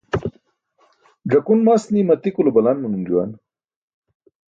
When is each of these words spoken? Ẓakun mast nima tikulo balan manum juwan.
Ẓakun 1.31 1.59
mast 1.65 1.87
nima 1.93 2.13
tikulo 2.23 2.49
balan 2.55 2.77
manum 2.79 3.03
juwan. 3.07 3.31